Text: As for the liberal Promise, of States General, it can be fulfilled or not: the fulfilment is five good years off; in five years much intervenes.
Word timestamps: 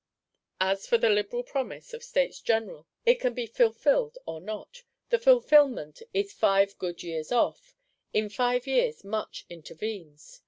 As 0.59 0.87
for 0.87 0.97
the 0.97 1.11
liberal 1.11 1.43
Promise, 1.43 1.93
of 1.93 2.03
States 2.03 2.39
General, 2.41 2.87
it 3.05 3.19
can 3.19 3.35
be 3.35 3.45
fulfilled 3.45 4.17
or 4.25 4.41
not: 4.41 4.81
the 5.11 5.19
fulfilment 5.19 6.01
is 6.11 6.33
five 6.33 6.75
good 6.79 7.03
years 7.03 7.31
off; 7.31 7.75
in 8.11 8.27
five 8.27 8.65
years 8.65 9.03
much 9.03 9.45
intervenes. 9.47 10.39